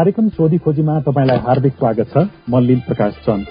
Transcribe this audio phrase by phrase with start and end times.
[0.00, 3.46] कार्यक्रम सोधी खोजीमा तपाईँलाई हार्दिक स्वागत छ। म लील प्रकाश चन्द।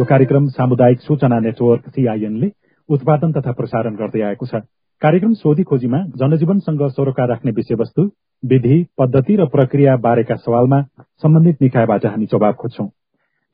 [0.00, 2.48] यो कार्यक्रम सामुदायिक सूचना नेटवर्क सीआईएनले
[2.88, 4.62] उत्पादन तथा प्रसारण गर्दै आएको छ।
[5.02, 8.02] कार्यक्रम सोधी खोजीमा जनजीवनसँग सरोकार राख्ने विषयवस्तु
[8.42, 10.80] विधि पद्धति र प्रक्रिया बारेका सवालमा
[11.20, 12.88] सम्बन्धित निकायबाट हामी जवाब खोज्छौं।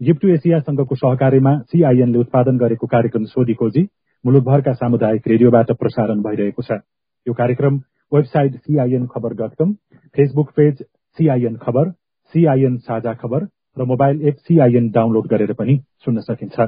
[0.01, 3.87] गिफ्टु एसिया संघको सहकारीमा सीआईएनले उत्पादन गरेको कार्यक्रम सोधी खोजी
[4.25, 6.81] मुलुकभरका सामुदायिक रेडियोबाट प्रसारण भइरहेको छ।
[7.27, 9.73] यो कार्यक्रम website CIN Khabar dot com
[10.17, 10.83] Facebook page
[11.19, 11.91] CIN Khabar
[12.35, 13.47] CIN Sajha Khabar
[13.77, 16.61] र मोबाइल एप सीआईएन डाउनलोड गरेर पनि सुन्न सकिन्छ।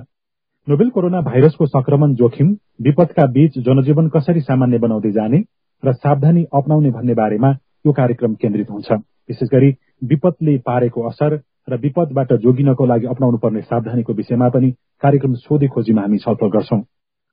[0.66, 5.42] नोबेल कोरोना भाइरसको संक्रमण जोखिम विपदका बीच जनजीवन कसरी सामान्य बनाउँदै जाने
[5.82, 7.50] र सावधानी अप्नाउने भन्ने बारेमा
[7.86, 13.60] यो कार्यक्रम केन्द्रित हुन्छ। विशेष गरी विपदले पारेको असर र विपदबाट जोगिनको लागि अप्नाउनु पर्ने
[13.62, 14.70] सावधानीको विषयमा पनि
[15.02, 16.80] कार्यक्रम सोधे खोजीमा हामी छलफल गर्छौं।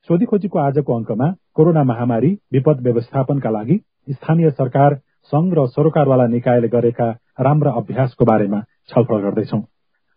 [0.09, 3.75] सोधी खोजीको आजको अङ्कमा कोरोना महामारी विपद व्यवस्थापनका लागि
[4.09, 4.93] स्थानीय सरकार
[5.31, 7.07] संघ र सरोकारवाला निकायले गरेका
[7.39, 9.57] राम्रा अभ्यासको बारेमा छलफल गर्दैछौ।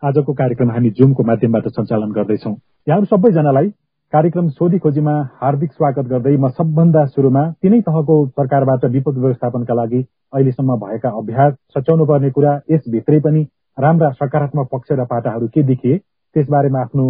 [0.02, 2.52] आजको कार्यक्रम हामी जुमको माध्यमबाट सञ्चालन गर्दैछौ।
[2.88, 3.70] यहाँहरू सबैजनालाई
[4.12, 10.05] कार्यक्रम सोधी खोजीमा हार्दिक स्वागत गर्दै म सबभन्दा सुरुमा तिनै तहको सरकारबाट विपद व्यवस्थापनका लागि
[10.34, 13.42] अहिलेसम्म भएका अभ्यास सच्याउनु पर्ने कुरा यसभित्रै पनि
[13.78, 17.08] राम्रा सकारात्मक पक्ष र पाटाहरू के देखिए त्यसबारेमा आफ्नो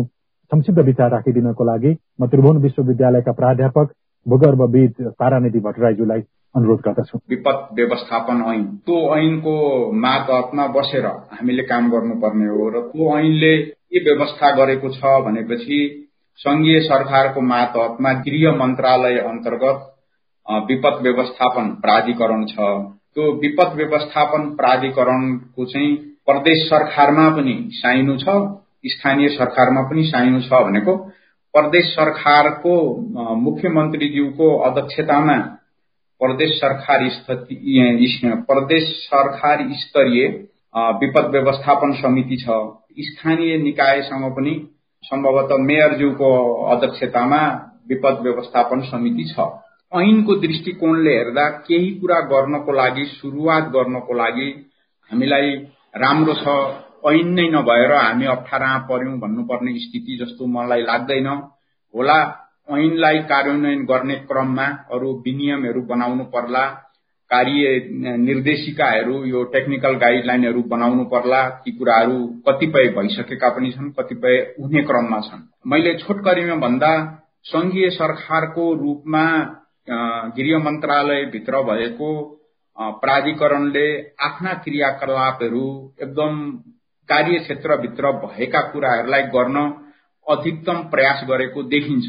[0.51, 3.93] संक्षिप्त विचार राखिदिनको लागि म त्रिभुवन विश्वविद्यालयका प्राध्यापक
[4.27, 6.21] भूगर्भविद तारानिधि भट्टराईज्यूलाई
[6.55, 9.55] अनुरोध गर्दछु। विपद व्यवस्थापन ऐन। त्यो ऐनको
[9.95, 15.79] मातहतमा बसेर हामीले काम गर्नुपर्ने हो र त्यो ऐनले के व्यवस्था गरेको छ भनेपछि
[16.41, 19.87] संघीय सरकारको मातहतमा गृह मन्त्रालय अन्तर्गत
[20.71, 22.57] विपद व्यवस्थापन प्राधिकरण छ।
[23.15, 25.95] त्यो विपद व्यवस्थापन प्राधिकरणको चाहिँ
[26.27, 28.37] प्रदेश सरकारमा पनि साइनो छ।
[28.85, 30.97] स्थानीय सरकारमा पनि साइनो छ भनेको
[31.55, 32.75] प्रदेश सरकारको
[33.37, 35.37] मुख्यमन्त्रीज्यूको अध्यक्षतामा
[36.21, 37.09] प्रदेश सरकार
[38.47, 40.27] प्रदेश सरकार स्तरीय
[41.01, 42.59] विपद व्यवस्थापन समिति छ।
[43.01, 44.55] स्थानीय निकायसँग पनि
[45.05, 46.31] सम्भवतः मेयरज्यूको
[46.67, 47.41] अध्यक्षतामा
[47.89, 49.49] विपद व्यवस्थापन समिति छ।
[49.93, 54.51] ऐनको दृष्टिकोणले हेर्दा केही कुरा गर्नको लागि सुरुवात गर्नको लागि
[55.11, 55.51] हामीलाई
[55.97, 56.47] राम्रो छ।
[57.05, 61.27] ऐन नै नभएर हामी अप्ठ्यारा पर्यौं भन्नुपर्ने स्थिति जस्तो मलाई लाग्दैन।
[61.95, 62.19] होला
[62.71, 66.65] ऐनलाई कार्यान्वयन गर्ने क्रममा अरू विनियमहरू बनाउनु पर्ला
[67.31, 67.63] कार्य
[68.19, 72.19] निर्देशिकाहरू यो टेक्निकल गाइडलाइनहरू बनाउनु पर्ला ती कुराहरू
[72.49, 76.93] कतिपय भइसकेका पनि छन् कतिपय हुने क्रममा छन्। मैले छोटकरीमा भन्दा
[77.45, 79.25] संघीय सरकारको रूपमा
[80.37, 82.11] गृह मन्त्रालयभित्र भएको
[83.01, 83.87] प्राधिकरणले
[84.21, 85.67] आफ्ना क्रियाकलापहरू
[86.03, 86.35] एकदम
[87.11, 89.57] कार्यक्षेत्रभित्र भएका कुराहरूलाई गर्न
[90.27, 92.09] अधिकतम प्रयास गरेको देखिन्छ।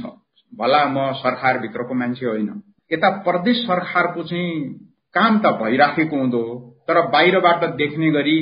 [0.54, 2.50] भला म सरकारभित्रको मान्छे होइन।
[2.92, 4.52] यता प्रदेश सरकारको चाहिँ
[5.16, 6.44] काम त भइराखेको हुँदो
[6.88, 8.38] तर बाहिरबाट देख्ने गरी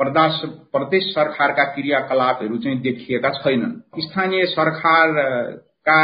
[0.00, 6.00] प्रदेश सरकारका क्रियाकलापहरू चाहिँ देखिएका छैनन्। स्थानीय सरकारका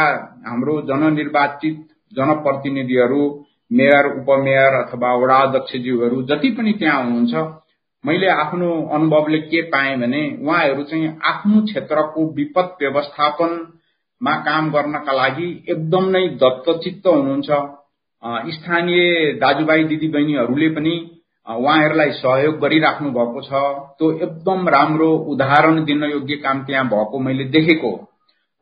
[0.47, 1.75] हाम्रो जननिर्वाचित
[2.11, 3.23] जनप्रतिनिधिहरू
[3.71, 7.33] मेयर उपमेयर अथवा वडा अध्यक्षज्यूहरू जति पनि त्यहाँ हुनुहुन्छ
[8.03, 13.51] मैले आफ्नो अनुभवले के पाएँ भने उहाँहरू चाहिँ आफ्नो क्षेत्रको विपद व्यवस्थापन
[14.21, 17.49] मा काम गर्नका लागि एकदम नै दत्तचित्त हुनुहुन्छ।
[18.53, 20.95] स्थानीय दाजुभाइ दिदीबहिनीहरूले पनि
[21.47, 23.61] उहाँहरूलाई सहयोग गरिराख्नु भएको छ।
[23.97, 27.91] त्यो एकदम राम्रो उदाहरण दिन योग्य काम त्यहाँ भएको मैले देखेको।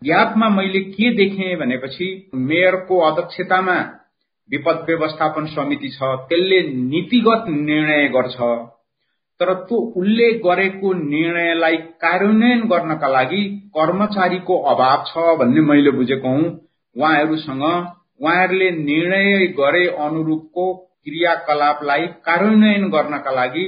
[0.02, 3.78] ग्यापमा मैले के देखेँ भनेपछि मेयरको अध्यक्षतामा
[4.50, 8.38] विपद व्यवस्थापन समिति छ त्यसले नीतिगत निर्णय गर्छ।
[9.42, 13.42] तर त्यो उसले गरेको निर्णयलाई कार्यान्वयन गर्नका लागि
[13.78, 16.50] कर्मचारीको अभाव छ भन्ने मैले बुझेको हुँ।
[16.96, 23.64] उहाँहरूसँग उहाँहरूले निर्णय गरे अनुरूपको क्रियाकलापलाई कार्यान्वयन गर्नका लागि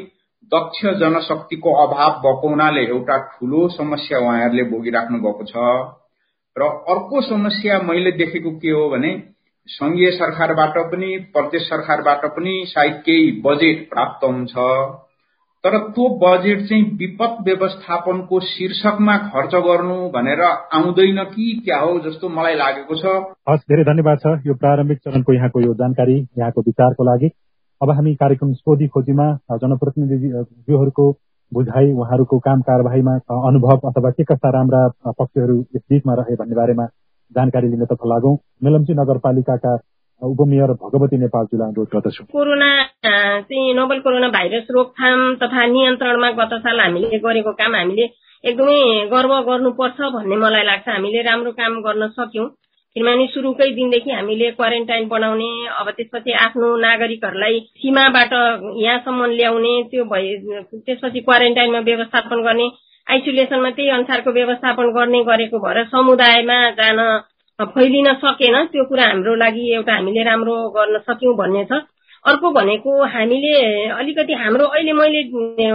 [0.52, 5.56] दक्ष जनशक्तिको अभाव भएको हुनाले एउटा ठूलो समस्या उहाँहरूले भोगिराख्नु भएको छ।
[6.56, 9.12] र अर्को समस्या मैले देखेको के हो भने
[9.68, 14.54] संघीय सरकारबाट पनि प्रदेश सरकारबाट पनि सायद केही बजेट प्राप्त हुन्छ।
[15.64, 22.30] तर त्यो बजेट चाहिँ विपद व्यवस्थापनको शीर्षकमा खर्च गर्नु भनेर आउँदैन कि क्या हो जस्तो
[22.30, 23.14] मलाई लागेको छ।
[23.50, 27.30] हस् धेरै धन्यवाद छ यो प्रारम्भिक चरणको यहाँको यो जानकारी यहाँको विचारको लागि।
[27.82, 29.28] अब हामी कार्यक्रम सोधी खोजीमा
[29.58, 31.12] जनप्रतिनिधिहरूको
[31.52, 33.16] बुझाइ उहाँहरूको काम कारवाहीमा
[33.48, 36.86] अनुभव अथवा के कस्ता राम्रा पक्षहरू यस बिचमा रहे भन्ने बारेमा
[37.32, 39.76] जानकारी लिनतर्फ लागौँ मेलम्ची नगरपालिकाका
[40.24, 42.72] उपमेयर भगवती नेपालजीलाई अनुरोध गर्दछु कोरोना
[43.06, 48.06] चाहिँ नोबल कोरोना भाइरस रोकथाम तथा नियन्त्रणमा गत साल हामीले गरेको काम हामीले
[48.44, 48.80] एकदमै
[49.10, 52.48] गर्व गर्नुपर्छ भन्ने मलाई लाग्छ हामीले राम्रो काम गर्न सक्यौं
[52.96, 58.34] किनभने सुरुकै दिनदेखि हामीले क्वारेन्टाइन बनाउने अब त्यसपछि आफ्नो नागरिकहरूलाई सीमाबाट
[58.80, 60.34] यहाँसम्म ल्याउने त्यो भए
[60.74, 62.68] त्यसपछि क्वारेन्टाइनमा व्यवस्थापन गर्ने
[63.08, 67.00] आइसोलेसनमा त्यही अनुसारको व्यवस्थापन गर्ने गरेको भएर समुदायमा जान
[67.60, 71.86] फैलिन सकेन त्यो कुरा हाम्रो लागि एउटा हामीले राम्रो गर्न सक्यौँ भन्ने छ।
[72.26, 73.54] अर्को भनेको हामीले
[73.94, 75.22] अलिकति हाम्रो अहिले मैले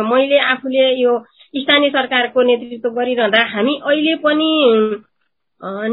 [0.03, 1.13] मैले आफूले यो
[1.55, 4.51] स्थानीय सरकारको नेतृत्व गरिरहँदा हामी अहिले पनि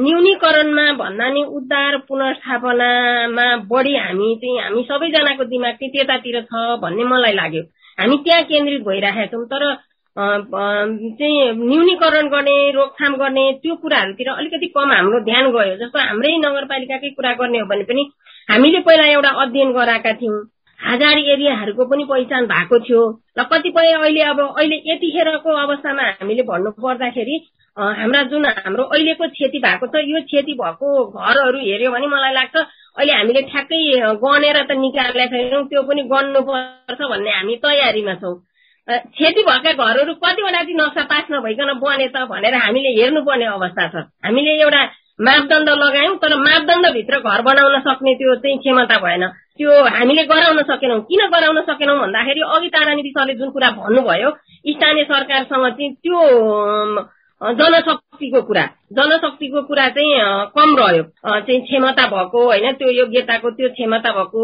[0.02, 7.04] न्यूनीकरणमा भन्दा नि उद्धार पुनर्स्थापनामा बढी हामी चाहिँ हामी सबैजनाको दिमाग चाहिँ त्यतातिर छ भन्ने
[7.14, 7.64] मलाई लाग्यो।
[8.00, 9.64] हामी त्यहाँ केन्द्रित भइरहेका छौँ तर
[10.18, 17.10] चाहिँ न्यूनीकरण गर्ने रोकथाम गर्ने त्यो कुराहरूतिर अलिकति कम हाम्रो ध्यान गयो। जस्तो हाम्रै नगरपालिकाकै
[17.20, 18.04] कुरा गर्ने हो भने पनि
[18.50, 20.40] हामीले पहिला एउटा अध्ययन गराएका थियौँ।
[20.80, 23.02] हजार एरियाहरूको पनि पहिचान भएको थियो।
[23.40, 27.36] र कतिपय अहिले अब अहिले यतिखेरको अवस्थामा हामीले भन्नु पर्दाखेरि
[27.78, 32.56] हाम्रा जुन हाम्रो अहिलेको क्षति भएको छ यो क्षति भएको घरहरू हेऱ्यो भने मलाई लाग्छ
[32.56, 33.80] अहिले हामीले ठ्याक्कै
[34.24, 38.36] गनेर त निकालेका छैनौँ त्यो पनि गन्नुपर्छ भन्ने हामी तयारीमा छौँ।
[38.88, 44.06] क्षति भएका घरहरू कतिवटा चाहिँ नक्सा पास नभइकन बने त भनेर हामीले हेर्नुपर्ने अवस्था छ।
[44.26, 44.82] हामीले एउटा
[45.26, 49.26] मापदण्ड लगायौँ तर मापदण्डभित्र घर बनाउन सक्ने त्यो चाहिँ क्षमता भएन।
[49.58, 54.30] त्यो हामीले गराउन सकेनौँ। किन गराउन सकेनौँ भन्दाखेरि अघि तारानिधि सरले जुन कुरा भन्नुभयो
[54.70, 56.20] स्थानीय सरकारसँग चाहिँ त्यो
[57.42, 58.66] जनशक्तिको कुरा
[58.98, 60.14] जनशक्तिको कुरा चाहिँ
[60.56, 64.42] कम रह्यो। चाहिँ क्षमता भएको होइन त्यो योग्यताको त्यो क्षमता भएको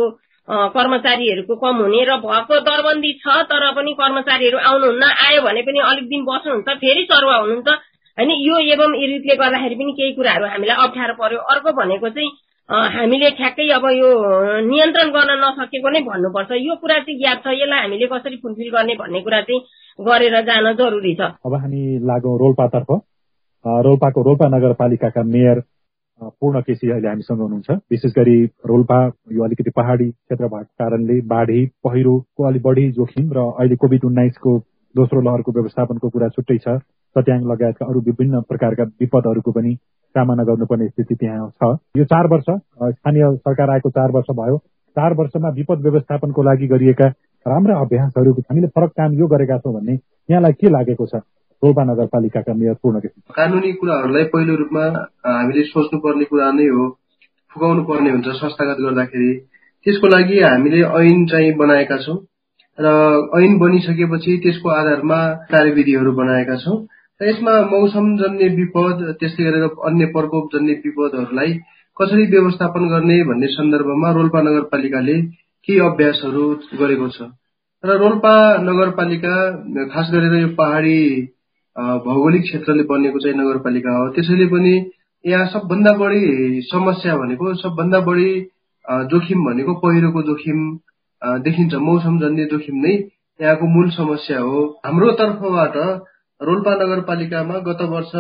[0.48, 6.06] कर्मचारीहरूको कम हुने र भएको दरबन्दी छ तर पनि कर्मचारीहरू आउनुहुन्न आयो भने पनि अलिक
[6.10, 7.70] दिन बस्नुहुन्छ फेरि सरुवा हुनुहुन्छ।
[8.18, 12.32] होइन यो एवं रीतिले गर्दाखेरि पनि केही कुराहरू हामीलाई अप्ठ्यारो पर्यो। अर्को भनेको चाहिँ
[12.70, 14.10] हामीले ठ्याक्कै अब यो
[14.68, 18.96] नियन्त्रण गर्न नसकेको नै भन्नुपर्छ। यो कुरा चाहिँ ज्ञात छ यसलाई हामीले कसरी फुलफिल गर्ने
[19.02, 19.62] भन्ने कुरा चाहिँ
[20.00, 22.90] गरेर जान जरुरी छ। अब हामी लागौँ रोल्पातर्फ
[23.86, 25.58] रोल्पाको रोल्पा नगरपालिकाका मेयर
[26.22, 29.00] पूर्ण केसी अहिले हामीसँग हुनुहुन्छ। विशेष गरी रोल्पा
[29.32, 34.58] यो अलिकति पहाडी क्षेत्र भएको कारणले बाढी पहिरोको अलिक बढी जोखिम र अहिले कोभिड उन्नाइसको
[34.96, 36.78] दोस्रो लहरको व्यवस्थापनको कुरा छुट्टै छ।
[37.16, 39.74] सत्याङ लगायतका अरू विभिन्न प्रकारका विपदहरूको पनि
[40.16, 44.58] सामना गर्नुपर्ने स्थिति त्यहाँ छ। यो चार वर्ष स्थानीय सरकार आएको चार वर्ष भयो।
[44.96, 47.08] चार वर्षमा विपद व्यवस्थापनको लागि गरिएका
[47.46, 51.22] राम्रा अभ्यासहरू हामीले फरक काम यो गरेका छौँ भन्ने यहाँलाई के लागेको छ?
[51.62, 53.00] रोल्पा नगरपालिकाका मेयर पूर्ण
[53.36, 54.86] कानुनी कुराहरूलाई पहिलो रूपमा
[55.28, 56.86] हामीले सोच्नुपर्ने कुरा नै हो
[57.52, 59.32] फुकाउनु पर्ने हुन्छ संस्थागत गर्दाखेरि।
[59.86, 62.18] त्यसको लागि हामीले ऐन चाहिँ बनाएका छौँ
[62.78, 62.88] र
[63.38, 65.20] ऐन बनिसकेपछि त्यसको आधारमा
[65.52, 66.78] कार्यविधिहरू बनाएका छौँ।
[67.22, 71.54] यसमा मौसमजन्य विपद त्यस्तै गरेर अन्य प्रकोपजन्य विपदहरूलाई
[71.98, 75.16] कसरी व्यवस्थापन गर्ने भन्ने सन्दर्भमा रोल्पा नगरपालिकाले
[75.68, 76.46] केही अभ्यासहरू
[76.80, 77.30] गरेको छ।
[77.84, 79.36] र रोल्पा नगरपालिका
[79.94, 80.98] खास गरेर यो पहाडी
[81.76, 84.74] भौगोलिक क्षेत्रले बनेको चाहिँ नगरपालिका हो। त्यसैले पनि
[85.26, 88.32] यहाँ सबभन्दा बढी समस्या भनेको सबभन्दा बढी
[89.12, 90.60] जोखिम भनेको पहिरोको जोखिम
[91.46, 92.94] देखिन्छ। मौसमजन्य जोखिम नै
[93.40, 95.76] यहाँको मूल समस्या हो। हाम्रो तर्फबाट
[96.42, 98.12] रोल्पा नगरपालिकामा गत वर्ष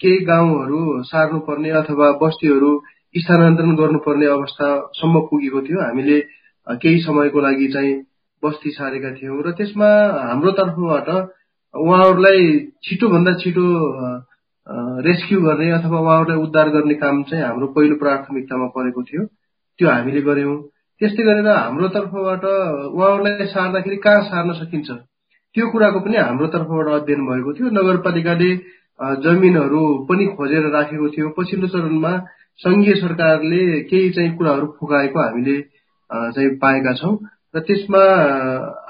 [0.00, 2.70] केही गाउँहरू सार्नुपर्ने अथवा बस्तीहरू
[3.14, 6.18] स्थानान्तरण गर्नुपर्ने अवस्थासम्म पुगेको थियो। हामीले
[6.80, 7.94] केही समयको लागि चाहिँ
[8.42, 9.88] बस्ती सारेका थियौँ। र त्यसमा
[10.28, 11.08] हाम्रो तर्फबाट
[11.74, 12.40] उहाँहरूलाई
[12.84, 13.64] छिटोभन्दा छिटो
[15.06, 19.22] रेस्क्यु गर्ने अथवा उहाँहरूलाई उद्धार गर्ने काम चाहिँ हाम्रो पहिलो प्राथमिकतामा परेको थियो।
[19.78, 20.56] त्यो हामीले गर्यौँ
[21.00, 24.90] त्यस्तै गरेर हाम्रो तर्फबाट उहाँहरूलाई सार्दाखेरि कहाँ सार्न सकिन्छ?
[25.54, 28.50] त्यो कुराको पनि हाम्रो तर्फबाट अध्ययन भएको थियो। नगरपालिकाले
[29.24, 32.12] जमिनहरू पनि खोजेर राखेको थियो। पछिल्लो चरणमा
[32.60, 35.56] संघीय सरकारले केही चाहिँ कुराहरू फुकाएको हामीले
[36.10, 37.16] चाहिँ पाएका छौँ।
[37.54, 38.02] र त्यसमा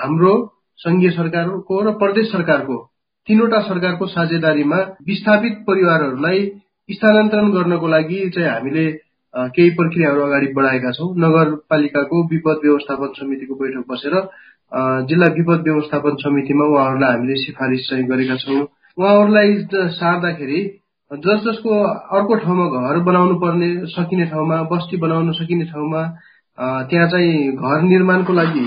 [0.03, 0.35] हाम्रो
[0.79, 2.77] संघीय सरकारको र प्रदेश सरकारको
[3.29, 4.77] तीनवटा सरकारको साझेदारीमा
[5.07, 6.47] विस्थापित परिवारहरूलाई
[6.89, 8.87] स्थानान्तरण गर्नको लागि चाहिँ हामीले
[9.35, 14.15] केही प्रक्रियाहरू अगाडि बढाएका छौँ। नगरपालिकाको विपद व्यवस्थापन समितिको बैठक बसेर
[15.09, 18.61] जिल्ला विपद व्यवस्थापन समितिमा उहाँहरूलाई हामीले सिफारिस चाहिँ गरेका छौँ।
[18.99, 19.57] उहाँहरूलाई
[19.97, 20.61] सार्दाखेरि
[21.11, 21.71] जस जसको
[22.17, 26.03] अर्को ठाउँमा घर बनाउनु पर्ने सकिने ठाउँमा बस्ती बनाउन सकिने ठाउँमा
[26.91, 28.67] त्यहाँ चाहिँ घर निर्माणको लागि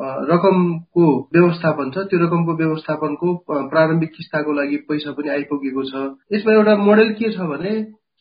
[0.00, 3.34] रकमको व्यवस्थापन छ। त्यो रकमको व्यवस्थापनको
[3.70, 5.94] प्रारम्भिक किस्ताको लागि पैसा पनि आइपुगेको छ।
[6.32, 7.72] यसमा एउटा मोडेल के छ भने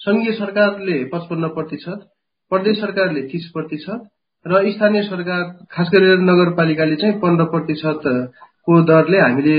[0.02, 2.08] संघीय सरकारले पचपन्न प्रतिशत
[2.52, 4.08] प्रदेश सरकारले तीस प्रतिशत
[4.46, 9.58] र स्थानीय सरकार खास गरेर नगरपालिकाले चाहिँ पन्ध्र प्रतिशतको दरले हामीले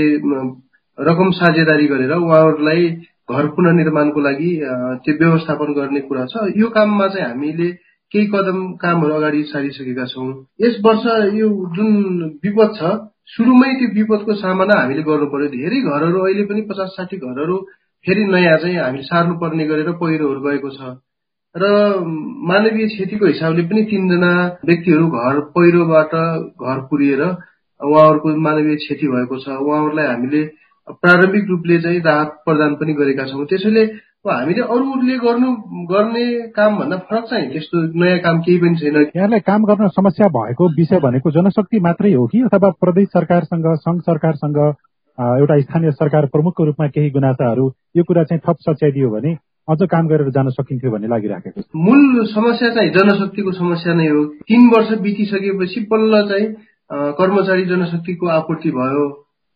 [0.97, 2.89] रकम साझेदारी गरेर उहाँहरूलाई
[3.31, 4.49] घर पुनर्निर्माणको लागि
[5.05, 7.69] त्यो व्यवस्थापन गर्ने कुरा छ। यो काममा चाहिँ हामीले
[8.13, 10.29] केही कदम कामहरू अगाडि सारिसकेका छौँ।
[10.61, 11.91] यस वर्ष यो जुन
[12.43, 12.91] विपद छ
[13.33, 17.57] सुरुमै त्यो विपदको सामना हामीले गर्नु पर्यो धेरै घरहरू अहिले पनि पचास साठी घरहरू
[18.05, 20.97] फेरि नयाँ चाहिँ हामीले सार्नुपर्ने गरेर पहिरोहरू गएको छ।
[21.55, 21.63] र
[22.49, 24.31] मानवीय क्षतिको हिसाबले पनि तिनजना
[24.65, 30.41] व्यक्तिहरू घर पहिरोबाट घर पुरिएर उहाँहरूको मानवीय क्षति भएको छ। उहाँहरूलाई हामीले
[30.99, 33.83] प्रारम्भिक रूपले चाहिँ राहत प्रदान पनि गरेका छौँ। त्यसैले
[34.29, 35.51] हामीले अरूले गर्नु
[35.89, 40.27] गर्ने काम भन्दा फरक चाहिँ त्यस्तो नयाँ काम केही पनि छैन। यहाँलाई काम गर्न समस्या
[40.27, 44.57] भएको विषय भनेको जनशक्ति मात्रै हो कि अथवा प्रदेश सरकारसँग संघ सरकारसँग
[45.17, 47.65] एउटा स्थानीय सरकार प्रमुखको रूपमा केही गुनासाहरू
[47.97, 49.33] यो कुरा चाहिँ थप सच्याइदियो भने
[49.67, 54.23] अझ काम गरेर जान सकिन्थ्यो भन्ने लागिराखेको छ। मूल समस्या चाहिँ जनशक्तिको समस्या नै हो।
[54.45, 56.47] तीन वर्ष बितिसकेपछि बल्ल चाहिँ
[57.17, 59.03] कर्मचारी जनशक्तिको आपूर्ति भयो।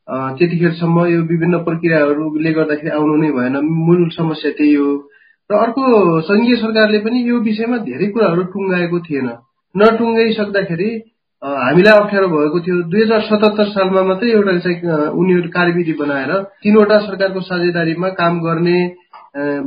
[0.07, 4.89] त्यतिखेरसम्म यो विभिन्न प्रक्रियाहरूले गर्दाखेरि आउनु नै भएन। मूल समस्या त्यही हो।
[5.49, 5.83] र अर्को
[6.29, 9.27] सङ्घीय सरकारले पनि यो विषयमा धेरै कुराहरू टुङ्गाएको थिएन।
[9.75, 10.89] नटुङ्गाइसक्दाखेरि
[11.43, 16.31] हामीलाई अप्ठ्यारो भएको थियो। दुई हजार सतहत्तर सालमा मात्रै एउटा चाहिँ उनीहरू कार्यविधि बनाएर
[16.61, 18.77] तीनवटा सरकारको साझेदारीमा काम गर्ने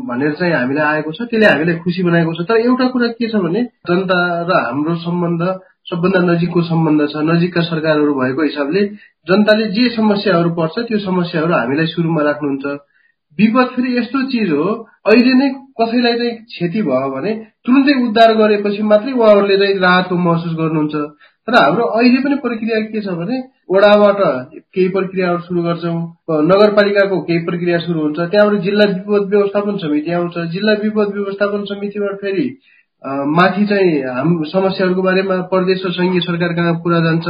[0.09, 3.43] भनेर चाहिँ हामीलाई आएको छ। त्यसले हामीलाई खुसी बनाएको छ। तर एउटा कुरा के छ
[3.43, 4.19] भने जनता
[4.49, 5.43] र हाम्रो सम्बन्ध
[5.91, 8.81] सबभन्दा नजिकको सम्बन्ध छ नजिकका सरकारहरू भएको हिसाबले
[9.27, 12.75] जनताले जे समस्याहरू पर्छ त्यो समस्याहरू हामीलाई सुरुमा राख्नुहुन्छ।
[13.39, 14.67] विपद फेरि यस्तो चिज हो
[15.09, 15.49] अहिले नै
[15.81, 20.95] कसैलाई चाहिँ क्षति भयो भने तुरुन्तै उद्धार गरेपछि मात्रै उहाँहरूले चाहिँ राहतको महसुस गर्नुहुन्छ।
[21.49, 23.37] तर हाम्रो अहिले पनि प्रक्रिया के छ भने
[23.73, 24.21] वडाबाट
[24.75, 25.99] केही प्रक्रियाहरू सुरु गर्छौँ
[26.51, 32.21] नगरपालिकाको केही प्रक्रिया सुरु हुन्छ त्यहाँबाट जिल्ला विपद व्यवस्थापन समिति आउँछ। जिल्ला विपद व्यवस्थापन समितिबाट
[32.23, 32.47] फेरि
[33.05, 37.27] माथि चाहिँ हाम समस्याहरूको बारेमा प्रदेश र सङ्घीय सरकार कहाँ पुरा जान्छ?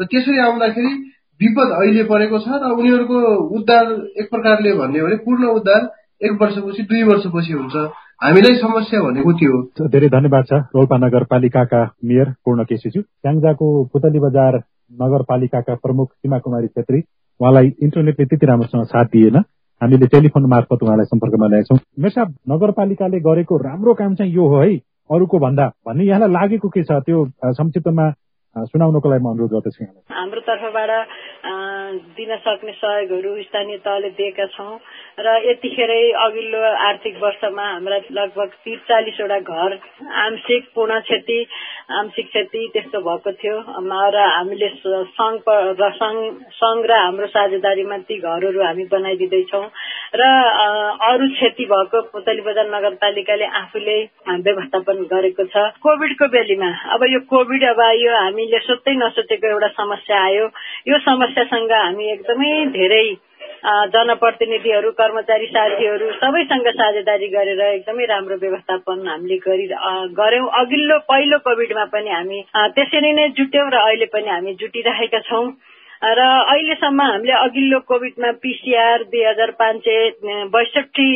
[0.00, 0.92] र त्यसरी आउँदाखेरि
[1.40, 3.18] विपद अहिले परेको छ र उनीहरूको
[3.58, 3.86] उद्धार
[4.20, 5.82] एक प्रकारले भन्ने हो भने पूर्ण उद्धार
[6.26, 7.76] एक वर्षपछि दुई वर्षपछि हुन्छ।
[8.24, 14.56] हामीलाई समस्या भनेको त्यो धेरै धन्यवाद छ रोल्पा नगरपालिकाका मेयर पूर्ण केसीज्यू। स्याङ्जाको पुतली बजार
[15.02, 17.00] नगरपालिकाका प्रमुख सीमा कुमारी छेत्री
[17.40, 19.36] उहाँलाई इन्टरनेटले त्यति राम्रोसँग साथ दिएन।
[19.80, 24.74] हामीले टेलिफोन मार्फत उहाँलाई सम्पर्कमा ल्याएछौँ। मेसा नगरपालिकाले गरेको राम्रो काम चाहिँ यो हो है।
[25.10, 26.92] अरूको भन्दा भन्ने यहाँलाई लागेको के छ?
[27.04, 27.18] त्यो
[27.52, 28.06] संक्षिप्तमा
[28.56, 29.84] सुनाउनको लागि म अनुरोध गर्दछु
[30.14, 30.90] हाम्रो तर्फबाट
[32.16, 34.78] दिन सक्ने सहयोगहरू स्थानीय तहले दिएका छौँ।
[35.18, 39.76] र यतिखेरै अघिल्लो आर्थिक वर्षमा हाम्रा लगभग त्रिचालिसवटा घर
[40.22, 41.38] आंशिक पूर्ण क्षति
[41.98, 43.56] आंशिक क्षति त्यस्तो भएको थियो।
[44.14, 45.42] र हामीले सङ्घ
[45.80, 49.66] र सङ्घ र हाम्रो साझेदारीमा ती घरहरू हामी बनाइदिँदैछौँ।
[50.14, 50.22] र
[51.10, 53.98] अरू क्षति भएको पुतली बजार नगरपालिकाले आफूले
[54.46, 60.24] व्यवस्थापन गरेको छ। कोभिडको बेलीमा अब यो कोभिड अब यो हामीले सोध्दै नसोचेको एउटा समस्या
[60.24, 60.46] आयो।
[60.90, 63.06] यो समस्यासँग हामी एकदमै धेरै
[63.64, 69.66] जनप्रतिनिधिहरू कर्मचारी साथीहरू सबैसँग साझेदारी गरेर एकदमै राम्रो व्यवस्थापन हामीले गरि
[70.18, 72.40] गर्यौं अघिल्लो पहिलो कोभिडमा पनि हामी
[72.76, 75.46] त्यसरी नै जुट्यौं र अहिले पनि हामी जुटिरहेका छौं।
[76.02, 80.10] र अहिलेसम्म हामीले अघिल्लो कोभिडमा पिसिआर दुई हजार पाँच सय
[80.52, 81.08] बैसठी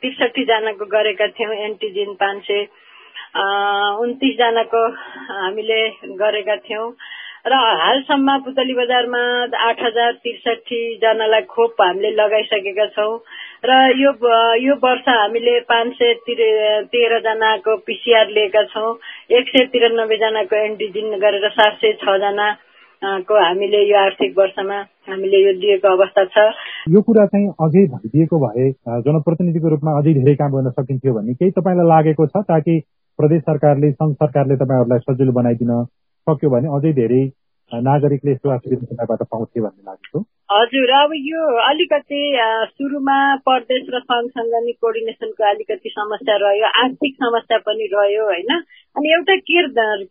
[0.00, 2.66] त्रिसठी जनाको गरेका थियौँ एन्टिजेन पाँच सय
[4.02, 4.82] उन्तिसजनाको
[5.34, 5.80] हामीले
[6.22, 6.86] गरेका थियौँ।
[7.44, 9.20] र हालसम्म पुतली बजारमा
[9.58, 13.12] आठ हजार त्रिसठी जनालाई खोप हामीले लगाइसकेका छौँ।
[13.64, 14.10] र यो
[14.60, 16.12] यो वर्ष हामीले पाँच सय
[16.92, 18.92] तेह्र जनाको पिसिआर लिएका छौँ।
[19.38, 22.48] एक सय तिरानब्बे जनाको एन्टिजिन गरेर सात सय छजना
[23.24, 24.78] को हामीले यो आर्थिक वर्षमा
[25.08, 26.44] हामीले यो दिएको अवस्था छ।
[26.92, 28.68] यो कुरा चाहिँ अझै भइदिएको भए
[29.08, 32.78] जनप्रतिनिधिको रूपमा अझै धेरै काम गर्न सकिन्थ्यो भन्ने केही तपाईँलाई लागेको छ ताकि
[33.18, 35.72] प्रदेश सरकारले संघ सरकारले तपाईँहरूलाई सजिलो बनाइदिन
[36.30, 37.22] सक्यो भने अझै धेरै
[37.70, 40.20] नागरिकले तपाईँबाट पाउँथे भन्ने लागेको।
[40.50, 42.20] हजुर अब यो अलिकति
[42.74, 48.50] सुरुमा प्रदेश र सङ्घसँग नि कोर्डिनेसनको अलिकति समस्या रह्यो आर्थिक समस्या पनि रह्यो होइन?
[48.96, 49.62] अनि एउटा के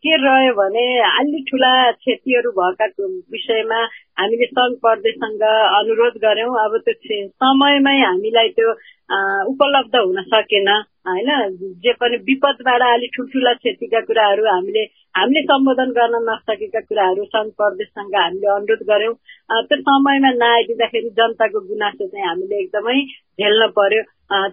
[0.06, 2.88] के रह्यो भने अलि ठुला क्षतिहरू भएका
[3.36, 3.82] विषयमा
[4.20, 5.44] हामीले सङ्घ प्रदेशसँग
[5.82, 8.72] अनुरोध गर्यौँ अब त्यो समयमै हामीलाई त्यो
[9.52, 10.72] उपलब्ध हुन सकेन।
[11.10, 14.84] होइन जे पनि विपदबाट अलिक ठुल्ठुला क्षतिका कुराहरू हामीले
[15.18, 19.16] हामीले सम्बोधन गर्न नसकेका कुराहरू सङ्घ प्रदेशसँग हामीले अनुरोध गर्यौँ
[19.68, 22.98] त्यो समयमा नआइदिँदाखेरि जनताको गुनासो चाहिँ हामीले एकदमै
[23.42, 24.04] झेल्न पर्यो।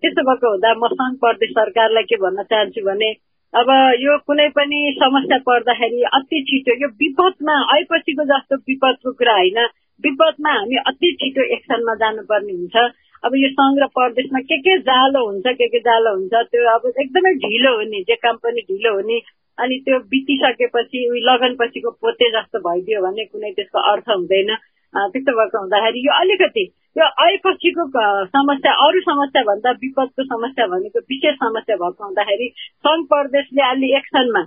[0.03, 3.11] त्यसो भएको हुँदा म सङ्घ प्रदेश सरकारलाई के भन्न चाहन्छु भने
[3.53, 3.69] अब
[4.05, 9.59] यो कुनै पनि समस्या पर्दाखेरि अति छिटो यो विपदमा आएपछिको जस्तो विपदको कुरा होइन।
[10.05, 12.77] विपदमा हामी अति छिटो एक्सनमा जानुपर्ने हुन्छ।
[13.25, 16.87] अब यो सङ्घ र प्रदेशमा के के जालो हुन्छ के के जालो हुन्छ त्यो अब
[17.05, 19.19] एकदमै ढिलो हुने जे काम पनि ढिलो हुने
[19.59, 24.51] अनि त्यो बितिसकेपछि उयो लगन पछिको पोते जस्तो भइदियो भने कुनै त्यसको अर्थ हुँदैन।
[24.95, 26.65] त्यस्तो भएको हुँदाखेरि यो अलिकति
[26.99, 27.87] यो आएपछिको
[28.37, 32.49] समस्या अरू समस्या भन्दा विपदको समस्या भनेको विशेष समस्या भएको हुँदाखेरि
[32.87, 34.43] सङ्घ प्रदेशले अलि एक्सनमा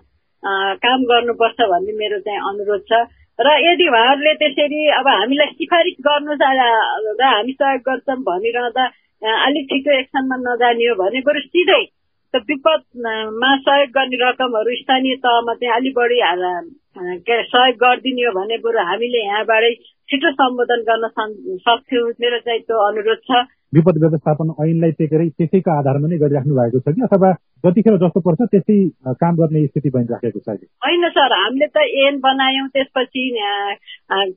[0.86, 3.02] काम गर्नुपर्छ भन्ने मेरो चाहिँ अनुरोध छ।
[3.39, 8.86] र यदि उहाँहरूले त्यसरी अब हामीलाई सिफारिस गर्नु र हामी सहयोग गर्छौँ भनिरहँदा
[9.46, 11.84] अलिक छिटो एक्सनमा नजाने हो भने बरु सिधै
[12.34, 16.19] त विपदमा सहयोग गर्ने रकमहरू स्थानीय तहमा चाहिँ अलिक बढी
[17.53, 19.74] सहयोग गरिदिने हो भने बरु हामीले यहाँबाटै
[20.10, 21.08] छिटो सम्बोधन गर्न
[21.63, 23.41] सक्थ्यौँ। मेरो चाहिँ त्यो अनुरोध छ।
[23.74, 27.02] विपद व्यवस्थापन ऐनलाई टेकेरै त्यसैको आधारमा नै गरिराख्नु भएको छ कि?
[27.08, 27.30] अथवा
[27.66, 28.78] जतिखेर जस्तो पर्छ त्यस्तै
[29.24, 33.24] काम गर्ने स्थिति बनिराखेको छ होइन सर हामीले त ऐन बनायौँ त्यसपछि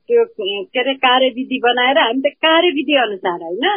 [0.05, 3.67] त्यो के अरे कार्यविधि बनाएर हामी त कार्यविधि अनुसार होइन?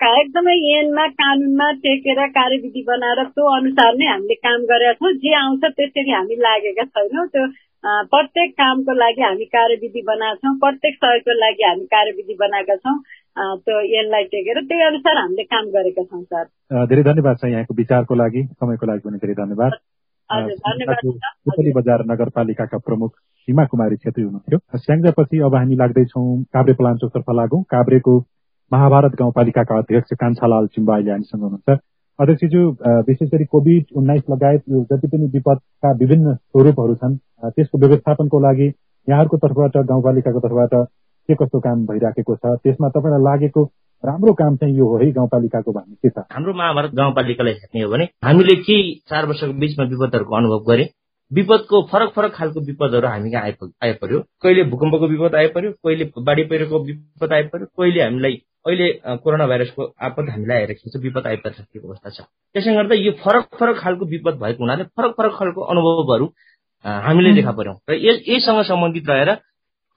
[0.00, 5.64] एकदमै ऐनमा कानुनमा टेकेर कार्यविधि बनाएर त्यो अनुसार नै हामीले काम गरेका छौँ। जे आउँछ
[5.76, 7.44] त्यसरी हामी लागेका छैनौँ। त्यो
[8.12, 12.96] प्रत्येक कामको लागि हामी कार्यविधि बनाएको छौँ। प्रत्येक सहयोगको लागि हामी कार्यविधि बनाएका छौँ।
[13.38, 16.44] त्यो यसलाई टेकेर त्यही अनुसार हामीले काम गरेका छौँ सर।
[16.86, 19.72] धेरै धन्यवाद छ यहाँको विचारको लागि समयको लागि पनि धेरै धन्यवाद।
[21.76, 28.18] बजार नगरपालिकाका प्रमुख सीमा कुमारी छेत्री हुनुहुन्थ्यो। स्याङ्जापछि अब हामी लाग्दैछौँ काभ्रे पलाञ्चोकतर्फ लागौँ। काभ्रेको
[28.72, 31.78] महाभारत गाउँपालिकाका अध्यक्ष कान्छालाल चिम्बा अहिले हामीसँग हुनुहुन्छ।
[32.18, 32.62] अध्यक्षज्यू
[33.06, 37.16] विशेष गरी कोभिड उन्नाइस लगायत यो जति पनि विपदका विभिन्न स्वरूपहरू छन्
[37.54, 38.66] त्यसको व्यवस्थापनको लागि
[39.08, 40.74] यहाँहरूको तर्फबाट गाउँपालिकाको तर्फबाट
[41.28, 43.64] के कस्तो काम भइराखेको छ त्यसमा तपाईँलाई लागेको
[44.04, 46.24] राम्रो काम चाहिँ यो हो है गाउँपालिकाको भन्ने के छ?
[46.32, 50.88] हाम्रो महाभारत गाउँपालिकालाई हेर्ने हो भने हामीले केही चार वर्षको बिचमा विपदहरूको अनुभव गरे
[51.30, 56.78] विपदको फरक फरक खालको विपदहरू हामी कहाँ आइपर्यो कहिले भूकम्पको विपद आइपर्यो कहिले बाढी पहिरोको
[56.84, 58.88] विपद आइपर्यो कहिले हामीलाई अहिले
[59.24, 62.20] कोरोना भाइरसको आपद हामीलाई आइरहेको छ विपद आइपरिसकेको अवस्था छ।
[62.54, 66.26] त्यसले गर्दा यो फरक फरक खालको विपद भएको हुनाले फरक फरक खालको अनुभवहरू
[66.84, 69.30] हामीले देखा पर्यौँ र यससँग सम्बन्धित रहेर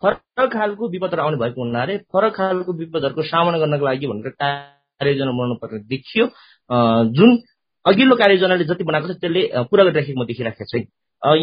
[0.04, 5.56] फरक खालको विपदहरू आउने भएको हुनाले फरक खालको विपदहरूको सामना गर्नको लागि भनेर कार्ययोजना बनाउनु
[5.62, 6.26] पर्ने देखियो।
[7.18, 7.30] जुन
[7.86, 10.84] अघिल्लो कार्ययोजनाले जति बनाएको छ त्यसले पुरा गरिराखेको म देखिराखेको छैन।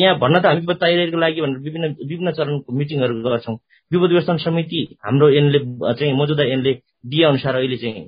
[0.00, 3.56] यहाँ भन्न त हामी तयारीको लागि भनेर विभिन्न विभिन्न चरणको मिटिङहरू गर्छौँ।
[3.90, 5.58] विपद व्यवस्थापन समिति हाम्रो एनले
[5.92, 6.72] चाहिँ मौजुदा एनले
[7.06, 8.04] दिए अनुसार अहिले चाहिँ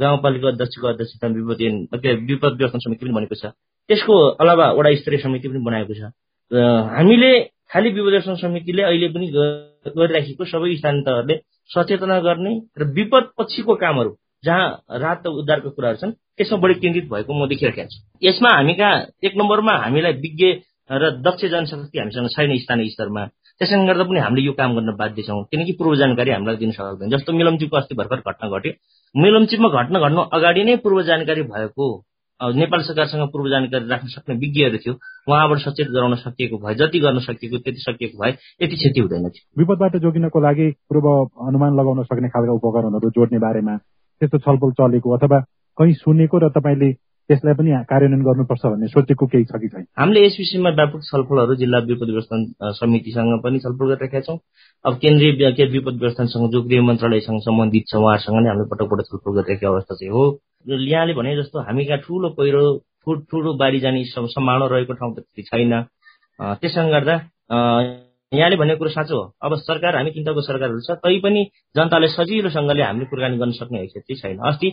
[0.00, 1.76] गाउँपालिका अध्यक्षको अध्यक्षता विपद एन
[2.26, 3.54] विपद व्यवस्थापन समिति पनि बनेको छ।
[3.88, 6.10] त्यसको अलावा वडा स्तरीय समिति पनि बनाएको छ।
[6.96, 7.30] हामीले
[7.70, 11.36] खालि विभोजन समितिले अहिले पनि गरिराखेको सबै स्थानीय तहहरूले
[11.70, 14.66] सचेतना गर्ने र विपद पछिको कामहरू जहाँ
[15.02, 19.32] राहत उद्धारको कुराहरू छन् त्यसमा बढी केन्द्रित भएको म देखिरहेको छु। यसमा हामी कहाँ एक
[19.36, 20.44] नम्बरमा हामीलाई विज्ञ
[20.90, 23.24] र दक्ष जनशक्ति हामीसँग छैन स्थानीय स्तरमा।
[23.60, 27.10] त्यसले गर्दा पनि हामीले यो काम गर्न बाध्य छौँ किनकि पूर्व जानकारी हामीलाई दिन सक्दैन।
[27.10, 28.72] जस्तो मिलमचीको अस्ति भर्खर घटना घट्यो।
[29.14, 31.86] मिलमचीपमा घटना घट्नु अगाडि नै पूर्व जानकारी भएको
[32.40, 34.94] नेपाल सरकारसँग पूर्व जानकारी राख्न सक्ने विज्ञहरू थियो।
[35.28, 38.30] उहाँबाट सचेत गराउन सकिएको भए जति गर्न सकिएको त्यति सकिएको भए
[38.62, 41.08] यति क्षति हुँदैन थियो। विपदबाट जोगिनको लागि पूर्व
[41.48, 45.40] अनुमान लगाउन सक्ने खालका उपकरणहरू जोड्ने बारेमा त्यस्तो छलफल चलेको अथवा
[45.78, 46.92] कहीँ सुनेको र तपाईँले
[47.28, 49.84] त्यसलाई पनि कार्यान्वयन गर्नुपर्छ भन्ने सोचेको केही छ कि छैन?
[49.98, 54.38] हामीले यस विषयमा व्यापक छलफलहरू जिल्ला विपद व्यवस्थापन समितिसँग पनि छलफल गरिरहेका छौँ।
[54.84, 59.32] अब केन्द्रीय विपद व्यवस्थापनसँग जो गृह मन्त्रालयसँग सम्बन्धित छ उहाँहरूसँग नै हामीले पटक पटक छलफल
[59.38, 60.24] गरिरहेको अवस्था चाहिँ हो।
[60.68, 62.62] यहाँले भने जस्तो हामी कहाँ ठुलो पहिरो
[63.30, 65.72] ठुलो बाढी जाने सम्भावना रहेको ठाउँ त छैन।
[66.60, 67.14] त्यसले गर्दा
[68.32, 71.44] यहाँले भनेको कुरो साँचो हो। अब सरकार हामी चिन्ताको सरकारहरू छ तै पनि
[71.76, 74.68] जनताले सजिलोसँगले हामीले कुराकानी गर्न सक्ने हैसियत चाहिँ छैन। अस्ति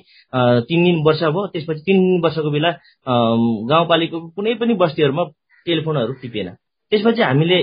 [0.67, 2.71] तिन दिन वर्ष भयो त्यसपछि तिन वर्षको बेला
[3.07, 5.23] गाउँपालिकाको कुनै पनि बस्तीहरूमा
[5.65, 6.49] टेलिफोनहरू टिपेन।
[6.91, 7.57] त्यसपछि हामीले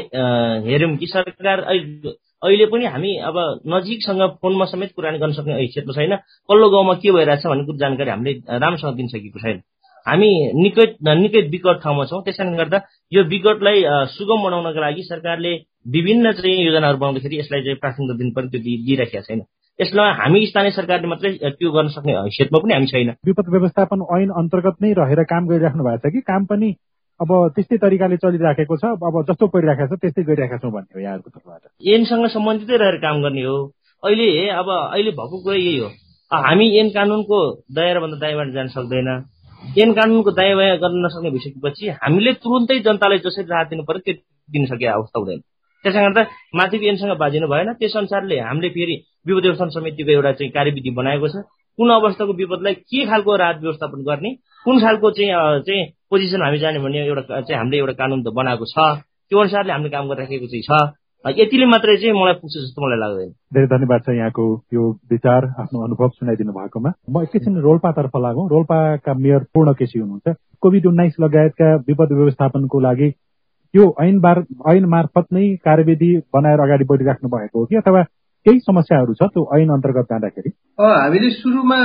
[0.67, 2.11] हेऱ्यौँ कि सरकार अहिले
[2.43, 3.37] पनि हामी अब
[3.75, 6.17] नजिकसँग फोनमा समेत कुराकानी गर्न सक्ने हैसियतमा छैन।
[6.51, 9.63] पल्लो गाउँमा के भइरहेछ भन्ने कुरो जानकारी हामीले राम्रोसँग दिन सकेको छैन।
[10.07, 10.87] हामी निकै
[11.23, 12.79] निकै विकट ठाउँमा छौँ। त्यस कारणले गर्दा
[13.15, 13.79] यो विकटलाई
[14.19, 15.53] सुगम बनाउनको लागि सरकारले
[15.95, 19.41] विभिन्न चाहिँ योजनाहरू बनाउँदाखेरि यसलाई चाहिँ प्राथमिकता दिनुपर्ने त्यो दिइराखेका छैन।
[19.79, 24.31] यसलाई हामी स्थानीय सरकारले मात्रै त्यो गर्न सक्ने हैसियतमा पनि हामी छैन। विपद व्यवस्थापन ऐन
[24.43, 26.21] अन्तर्गत नै रहेर काम गरिराख्नु भएको छ कि?
[26.27, 26.75] काम पनि
[27.21, 31.31] अब त्यस्तै तरिकाले चलिराखेको छ। अब जस्तो परिराखेको छ त्यस्तै गरिराखेका छौँ भन्ने हो यहाँहरूको
[31.31, 33.57] तर्फबाट। ऐनसँग सम्बन्धितै रहेर काम गर्ने हो।
[34.03, 35.89] अहिले अब अहिले भएको कुरा यही हो।
[36.31, 37.39] हामी ऐन कानुनको
[37.71, 39.09] दायराभन्दा दायाँबाट जान सक्दैन।
[39.79, 44.15] ऐन कानुनको दायाँ बायाँ गर्न नसक्ने भइसकेपछि हामीले तुरुन्तै जनतालाई जसरी राहत दिनु पर्यो त्यो
[44.49, 45.41] दिन सके अवस्था हुँदैन।
[45.85, 46.23] त्यसले गर्दा
[46.57, 48.97] माथिको ऐनसँग बाजिनु भएन। त्यस अनुसारले हामीले फेरि
[49.27, 51.47] विपद व्यवस्थापन समितिको एउटा चाहिँ कार्यविधि बनाएको छ।
[51.79, 54.31] कुन अवस्थाको विपदलाई के खालको राहत व्यवस्थापन गर्ने
[54.67, 58.65] कुन खालको चाहिँ चाहिँ पोजिसन हामी जाने भन्ने एउटा चाहिँ हामीले एउटा कानुन त बनाएको
[58.69, 58.77] छ।
[59.31, 60.93] त्यो अनुसारले हामीले काम गरिराखेको चाहिँ छ।
[61.25, 65.79] यतिले मात्रै चाहिँ मलाई पुग्छ जस्तो मलाई लाग्दैन। धेरै धन्यवाद छ यहाँको यो विचार आफ्नो
[65.87, 71.69] अनुभव सुनाइदिनु भएकोमा। म एकैछिन रोल्पातर्फ लागौँ। रोल्पाका मेयर पूर्ण केसी हुनुहुन्छ। कोभिड उन्नाइस लगायतका
[71.89, 73.09] विपद व्यवस्थापनको लागि
[73.75, 77.77] यो ऐन बार ऐन मार्फत नै कार्यविधि बनाएर अगाडि बढिराख्नु भएको हो कि?
[77.77, 78.03] अथवा
[78.47, 80.51] केही समस्याहरू छ त्यो ऐन अन्तर्गत जाँदाखेरि?
[80.83, 81.79] हामीले सुरुमा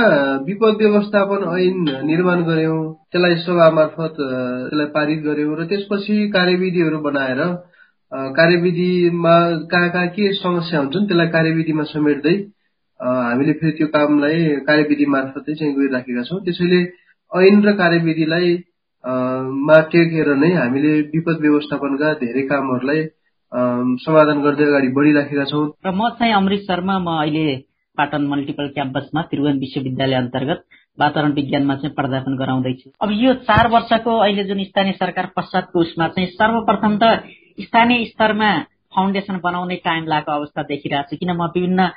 [0.46, 2.78] विपद व्यवस्थापन ऐन निर्माण गर्यौं
[3.12, 7.40] त्यसलाई सभा मार्फत त्यसलाई पारित गर्यौं र त्यसपछि कार्यविधिहरू बनाएर
[8.38, 9.34] कार्यविधिमा
[9.72, 12.34] कहाँ कहाँ के समस्या हुन्छन् त्यसलाई कार्यविधिमा समेट्दै
[13.00, 16.80] हामीले फेरि त्यो कामलाई कार्यविधि मार्फतै चाहिँ गरिराखेका छौँ। त्यसैले
[17.32, 18.54] ऐन र कार्यविधिलाई
[19.68, 23.06] मा टेकेर नै हामीले विपद व्यवस्थापनका धेरै कामहरूलाई
[24.02, 27.67] समाधान गर्दै अगाडि बढिराखेका छौँ। र म चाहिँ अमृत शर्मा म अहिले
[27.98, 30.64] पाटन मल्टिपल क्याम्पसमा त्रिभुवन विश्वविद्यालय अन्तर्गत
[30.98, 36.08] वातावरण विज्ञानमा चाहिँ प्राध्यापन गराउँदैछु अब यो चार वर्षको अहिले जुन स्थानीय सरकार पश्चातको उसमा
[36.16, 37.12] चाहिँ सर्वप्रथम त
[37.60, 38.50] स्थानीय स्तरमा
[38.96, 41.90] फाउन्डेसन बनाउने टाइम लागेको अवस्था देखिरहेको छु। किन म विभिन्न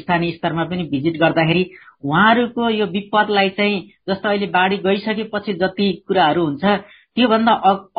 [0.00, 1.64] स्थानीय स्तरमा पनि भिजिट गर्दाखेरि
[2.04, 6.64] उहाँहरूको यो विपदलाई चाहिँ जस्तो अहिले बाढी गइसकेपछि जति कुराहरू हुन्छ
[7.16, 7.52] त्योभन्दा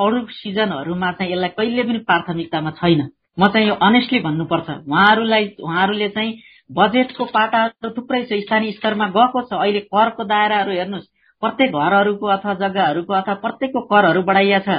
[0.06, 3.02] अरू सिजनहरूमा चाहिँ यसलाई कहिले पनि प्राथमिकतामा छैन।
[3.40, 6.32] म चाहिँ यो अनेस्टली भन्नुपर्छ। उहाँहरूलाई उहाँहरूले चाहिँ
[6.70, 11.08] बजेटको पाटाहरू थुप्रै छ स्थानीय स्तरमा गएको छ। अहिले करको दायराहरू हेर्नुहोस्।
[11.44, 14.70] प्रत्येक घरहरूको अथवा जग्गाहरूको अथवा प्रत्येकको करहरू बढाइया छ।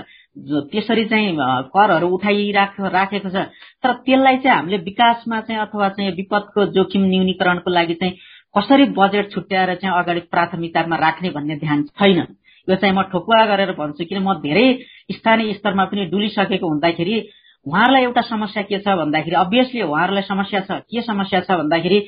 [0.72, 1.36] त्यसरी चाहिँ
[1.74, 3.36] करहरू उठाइराख राखेको छ।
[3.84, 8.16] तर त्यसलाई चाहिँ हामीले विकासमा चाहिँ अथवा चाहिँ विपदको जोखिम न्यूनीकरणको लागि चाहिँ
[8.54, 12.18] कसरी बजेट छुट्याएर चाहिँ अगाडि प्राथमिकतामा राख्ने भन्ने ध्यान छैन।
[12.68, 14.66] यो चाहिँ म ठोकुवा गरेर भन्छु किन म धेरै
[15.12, 17.16] स्थानीय स्तरमा पनि डुलिसकेको हुँदाखेरि
[17.66, 22.00] उहाँहरूलाई एउटा समस्या के छ भन्दाखेरि अभियसली उहाँहरूलाई समस्या छ। के समस्या छ भन्दाखेरि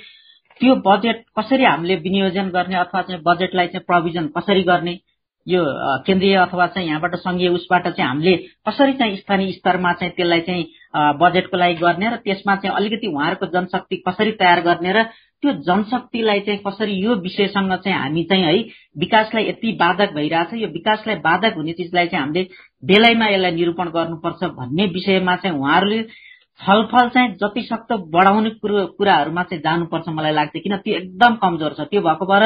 [0.60, 4.98] त्यो बजेट कसरी हामीले विनियोजन गर्ने अथवा चाहिँ बजेटलाई चाहिँ प्रोभिजन कसरी गर्ने
[5.46, 5.62] यो
[6.06, 8.36] केन्द्रीय अथवा चाहिँ यहाँबाट संघीय उसबाट चाहिँ हामीले
[8.68, 10.64] कसरी चाहिँ स्थानीय स्तरमा चाहिँ त्यसलाई चाहिँ
[11.20, 15.02] बजेटको लागि गर्ने र त्यसमा चाहिँ अलिकति उहाँहरूको जनशक्ति कसरी तयार गर्ने र
[15.42, 18.56] त्यो जनशक्तिलाई चाहिँ कसरी यो विषयसँग चाहिँ हामी चाहिँ है
[18.98, 22.44] विकासलाई यति बाधक भइरहेछ यो विकासलाई बाधक हुने चिजलाई चाहिँ हामीले
[22.82, 26.02] बेलैमा यसलाई निरूपण गर्नुपर्छ भन्ने विषयमा चाहिँ उहाँहरूले
[26.60, 31.88] छलफल चाहिँ जति सक्दो बढाउने कुराहरूमा चाहिँ जानुपर्छ मलाई लाग्छ किन त्यो एकदम कमजोर छ।
[31.90, 32.44] त्यो भएको भएर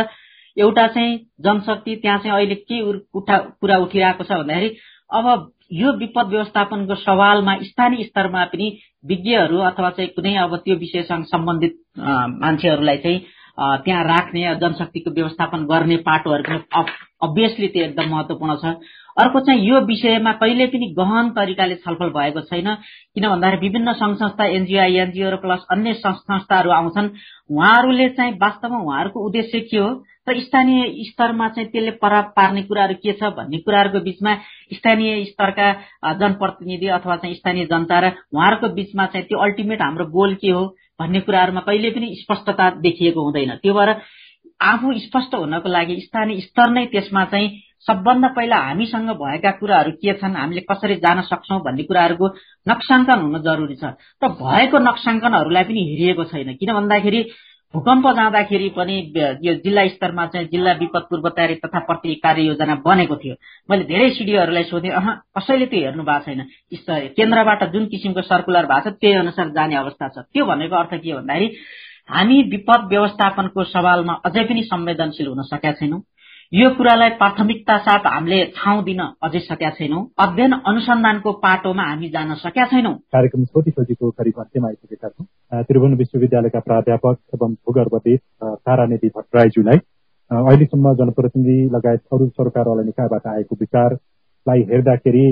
[0.57, 2.81] एउटा चाहिँ जनशक्ति त्यहाँ चाहिँ अहिले के
[3.15, 4.77] उठा कुरा उठिरहेको छ भन्दाखेरि
[5.11, 8.67] अब यो विपद व्यवस्थापनको सवालमा स्थानीय स्तरमा पनि
[9.07, 11.77] विज्ञहरू अथवा चाहिँ कुनै अब त्यो विषयसँग सम्बन्धित
[12.43, 13.21] मान्छेहरूलाई चाहिँ
[13.59, 16.83] त्यहाँ राख्ने जनशक्तिको व्यवस्थापन गर्ने पाटोहरूको
[17.23, 18.75] अभियसली त्यो एकदम महत्वपूर्ण छ।
[19.19, 22.75] अर्को चाहिँ यो विषयमा कहिले पनि गहन तरिकाले छलफल भएको छैन।
[23.15, 27.09] किन भन्दाखेरि विभिन्न संघ संस्था एनजिओ एनजिओ प्लस अन्य संस्थाहरू आउँछन्।
[27.51, 29.91] उहाँहरूले चाहिँ वास्तवमा उहाँहरूको उद्देश्य के हो?
[30.29, 34.35] र स्थानीय स्तरमा चाहिँ त्यसले प्रभाव पार्ने कुराहरू के छ भन्ने कुराहरूको बिचमा
[34.75, 35.73] स्थानीय स्तरका
[36.21, 40.63] जनप्रतिनिधि अथवा चाहिँ स्थानीय जनता र उहाँहरूको बिचमा चाहिँ त्यो अल्टिमेट हाम्रो गोल के हो
[41.01, 43.91] भन्ने कुराहरूमा कहिले पनि स्पष्टता देखिएको हुँदैन। त्यो भएर
[44.61, 47.49] आफू स्पष्ट हुनको लागि स्थानीय स्तर नै त्यसमा चाहिँ
[47.87, 52.27] सबभन्दा पहिला हामीसँग भएका कुराहरू के छन् हामीले कसरी जान सक्छौ भन्ने कुराहरूको
[52.69, 57.21] नक्साङ्कन हुन जरुरी छ। र भएको नक्साङ्कनहरूलाई पनि हेरिएको छैन। किन भन्दाखेरि
[57.75, 58.95] भूकम्प जाँदाखेरि पनि
[59.43, 63.35] यो जिल्ला स्तरमा चाहिँ जिल्ला विपद पूर्व तयारी तथा प्रति कार्य योजना बनेको थियो।
[63.71, 65.07] मैले धेरै सिडिओहरूलाई सोधेँ अह
[65.39, 66.41] कसैले त्यो हेर्नु भएको छैन।
[67.17, 71.15] केन्द्रबाट जुन किसिमको सर्कुलर भएको छ त्यही अनुसार जाने अवस्था छ। त्यो भनेको अर्थ के
[71.15, 71.49] भन्दाखेरि
[72.11, 76.01] हामी विपद व्यवस्थापनको सवालमा अझै पनि संवेदनशील हुन सकेका छैनौं।
[76.53, 82.35] यो कुरालाई प्राथमिकता साथ हामीले ठाउँ दिन अझै सकेका छैनौँ। अध्ययन अनुसन्धानको पाटोमा हामी जान
[82.37, 85.27] सकेका छैनौँ। कार्यक्रम छोटी छोटीको करिब अन्त्यमा आइसकेका छौँ।
[85.63, 89.79] त्रिभुवन विश्वविद्यालयका प्राध्यापक एवं भूगर्भविद तारानेदी भट्टराईज्यूलाई
[90.31, 95.25] अहिलेसम्म जनप्रतिनिधि लगायत अरू सरकारवाला निकायबाट आएको विचारलाई हेर्दाखेरि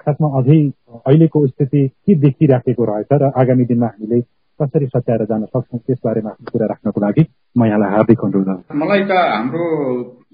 [0.00, 0.62] खासमा अझै
[1.02, 4.20] अहिलेको स्थिति के देखिराखेको रहेछ र आगामी दिनमा हामीले
[4.60, 7.24] कसरी सच्याएर जान सक्छौँ त्यसबारेमा कुरा राख्नको लागि
[7.58, 9.66] म यहाँलाई हार्दिक अनुरोध मलाई त हाम्रो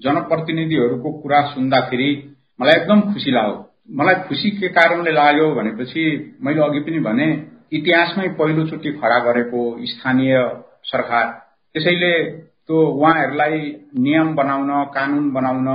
[0.03, 2.09] जनप्रतिनिधिहरूको कुरा सुन्दाखेरि
[2.59, 3.57] मलाई एकदम खुसी लाग्यो।
[3.91, 6.03] मलाई खुसी के कारणले लाग्यो भनेपछि
[6.43, 7.27] मैले अघि पनि भने
[7.73, 10.33] इतिहासमै पहिलोचोटि खडा गरेको स्थानीय
[10.83, 11.25] सरकार
[11.75, 12.13] त्यसैले
[12.67, 13.59] त्यो उहाँहरूलाई
[13.99, 15.67] नियम बनाउन कानून बनाउन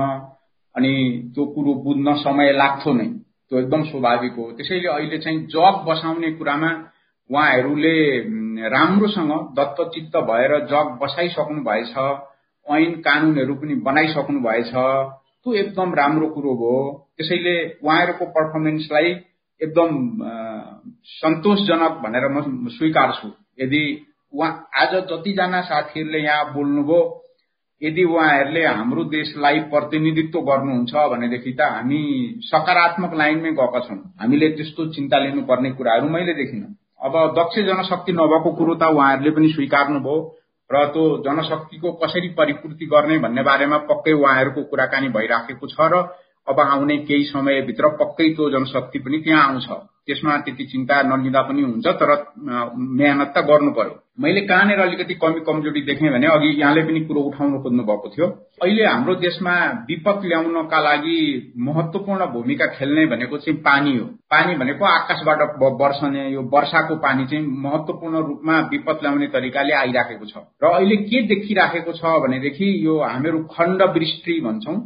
[0.74, 0.92] अनि
[1.34, 3.08] त्यो कुरो बुझ्न समय लाग्थ्यो नै।
[3.48, 6.70] त्यो एकदम स्वाभाविक हो। त्यसैले अहिले चाहिँ जग बसाउने कुरामा
[7.30, 7.96] उहाँहरूले
[8.66, 11.96] राम्रोसँग दत्तचित्त भएर जग बसाइसक्नु भएछ
[12.66, 16.74] ऐन कानूनहरू पनि बनाइसक्नु भएछ त्यो एकदम राम्रो कुरो हो।
[17.16, 19.10] त्यसैले उहाँहरूको पर्फर्मेन्सलाई
[19.60, 19.90] एकदम
[21.12, 23.28] सन्तोषजनक भनेर म स्वीकार्छु।
[23.60, 23.82] यदि
[24.32, 27.00] उहाँ आज जतिजना साथीहरूले यहाँ बोल्नुभयो
[27.82, 32.00] यदि उहाँहरूले हाम्रो देशलाई प्रतिनिधित्व गर्नुहुन्छ भनेदेखि त हामी
[32.44, 38.52] सकारात्मक लाइनमै गएका छौँ। हामीले त्यस्तो चिन्ता लिनुपर्ने कुराहरू मैले देखिनँ। अब दक्ष जनशक्ति नभएको
[38.52, 40.16] कुरो त उहाँहरूले पनि स्वीकार्नुभयो
[40.70, 46.02] र त्यो जनशक्तिको कसरी परिपूर्ति गर्ने भन्ने बारेमा पक्कै उहाँहरूको कुराकानी भइराखेको छ र
[46.46, 49.68] अब आउने केही समयभित्र पक्कै त्यो जनशक्ति पनि त्यहाँ आउँछ।
[50.08, 52.10] त्यसमा त्यति चिन्ता नलिँदा पनि हुन्छ तर
[52.98, 57.20] मेहनत त गर्नु पर्यो। मैले कहाँनिर अलिकति कमी कमजोरी देखेँ भने अघि यहाँले पनि कुरो
[57.28, 58.26] उठाउनु खोज्नु भएको थियो।
[58.62, 59.54] अहिले हाम्रो देशमा
[59.88, 61.18] विपद ल्याउनका लागि
[61.68, 65.40] महत्वपूर्ण भूमिका खेल्ने भनेको चाहिँ पानी हो। पानी भनेको आकाशबाट
[65.82, 71.22] वर्षने यो वर्षाको पानी चाहिँ महत्वपूर्ण रूपमा विपद ल्याउने तरिकाले आइराखेको छ। र अहिले के
[71.28, 74.76] देखिराखेको छ भनेदेखि यो हामीहरू खण्ड वृष्टि भन्छौं।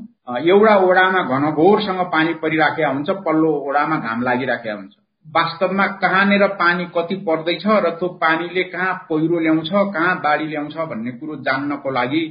[0.49, 4.95] एउटा ओडामा घनघोरसँग पानी परिराखेका हुन्छ पल्लो ओडामा घाम लागिराखेका हुन्छ।
[5.27, 11.11] वास्तवमा कहाँनिर पानी कति पर्दैछ र त्यो पानीले कहाँ पहिरो ल्याउँछ कहाँ बाढी ल्याउँछ भन्ने
[11.11, 12.25] कुरो जान्नको लागि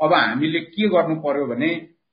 [0.00, 1.68] अब हामीले के गर्नु पर्यो भने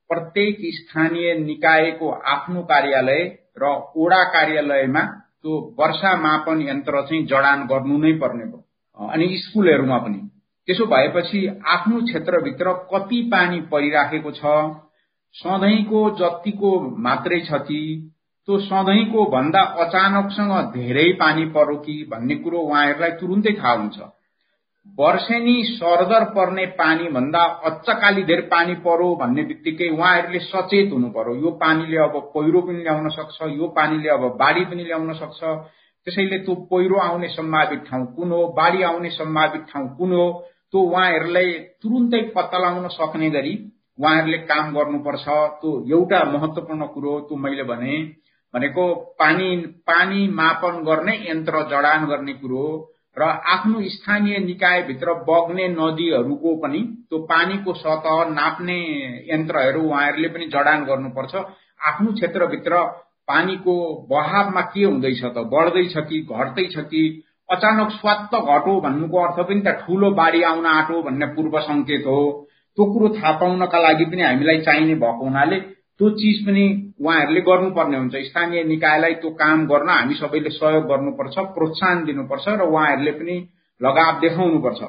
[0.10, 3.24] प्रत्येक स्थानीय निकायको आफ्नो कार्यालय
[3.58, 9.98] र ओडा कार्यालयमा त्यो वर्षा मापन यन्त्र चाहिँ जडान गर्नु नै पर्ने भयो। अनि स्कुलहरूमा
[9.98, 10.20] पनि।
[10.68, 14.54] त्यसो भएपछि आफ्नो क्षेत्रभित्र कति पानी परिराखेको छ
[15.36, 17.80] सधैँको जतिको मात्रै छ कि
[18.48, 23.98] त्यो सधैँको भन्दा अचानकसँग धेरै पानी पर्यो कि भन्ने कुरो उहाँहरूलाई तुरुन्तै थाहा हुन्छ।
[24.98, 31.36] वर्षेनी सरदर पर्ने पानी भन्दा अच्चकाली धेरै पानी पर्यो भन्ने बित्तिकै उहाँहरूले सचेत हुनु पर्यो
[31.36, 35.42] यो पानीले अब पहिरो पनि ल्याउन सक्छ यो पानीले अब बाढी पनि ल्याउन सक्छ।
[36.08, 40.26] त्यसैले त्यो पहिरो आउने सम्भावित ठाउँ कुन हो बाढी आउने सम्भावित ठाउँ कुन हो
[40.72, 41.52] त्यो उहाँहरूलाई
[41.84, 43.54] तुरुन्तै पत्ता लगाउन सक्ने गरी
[44.00, 45.26] उहाँहरूले काम गर्नुपर्छ।
[45.60, 47.98] त्यो एउटा महत्वपूर्ण कुरो त्यो मैले भने
[48.58, 49.56] भनेको पानी
[49.88, 52.68] पानी मापन गर्ने यन्त्र जडान गर्ने कुरो
[53.18, 58.80] र आफ्नो स्थानीय निकायभित्र बग्ने नदीहरूको पनि त्यो पानीको सतह नाप्ने
[59.32, 61.36] यन्त्रहरू उहाँहरूले पनि जडान गर्नुपर्छ।
[61.82, 62.82] आफ्नो क्षेत्रभित्र
[63.28, 63.74] पानीको
[64.10, 65.38] बहावमा के हुँदैछ त?
[65.54, 67.04] बढ्दैछ कि घट्दैछ कि?
[67.50, 72.22] अचानक स्वात्त घटो भन्नुको अर्थ पनि त ठूलो बाढी आउन आँटो भन्ने पूर्व संकेत हो।
[72.78, 75.60] त्यो कुरो थाहा पाउनका लागि पनि हामीलाई चाहिने भएको हुनाले
[76.00, 81.36] त्यो चिज पनि उहाँहरूले गर्नुपर्ने हुन्छ। स्थानीय निकायलाई त्यो काम गर्न हामी सबैले सहयोग गर्नुपर्छ
[81.56, 83.36] प्रोत्साहन दिनुपर्छ र उहाँहरूले पनि
[83.82, 84.82] लगाव देखाउनुपर्छ।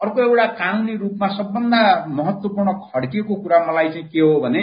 [0.00, 4.62] अर्को एउटा कानुनी रूपमा सबभन्दा महत्वपूर्ण खड्किएको कुरा मलाई चाहिँ के हो भने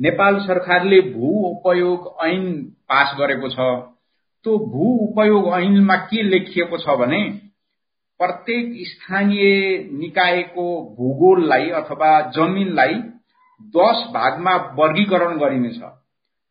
[0.00, 2.42] नेपाल सरकारले भू उपयोग ऐन
[2.88, 3.68] पास गरेको छ।
[4.44, 7.20] त्यो भू उपयोग ऐनमा के लेखिएको छ भने
[8.20, 9.44] प्रत्येक स्थानीय
[9.92, 10.66] निकायको
[10.98, 12.94] भूगोललाई अथवा जमिनलाई
[13.60, 15.78] दस भागमा वर्गीकरण गरिनेछ